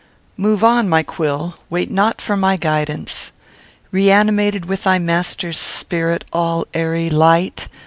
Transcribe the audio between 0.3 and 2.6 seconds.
Move on, my quill! wait not for my